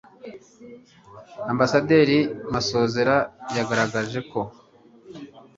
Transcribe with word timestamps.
ambasaderi 1.51 2.19
masozera 2.53 3.15
yagaragaje 3.55 4.19
ko 4.31 4.39